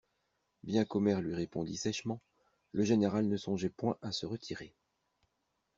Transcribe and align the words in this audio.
Bien 0.63 0.83
qu'Omer 0.83 1.21
lui 1.21 1.35
répondit 1.35 1.77
sèchement, 1.77 2.21
le 2.71 2.83
général 2.83 3.27
ne 3.27 3.37
songeait 3.37 3.69
point 3.69 3.99
à 4.01 4.11
se 4.11 4.25
retirer. 4.25 4.73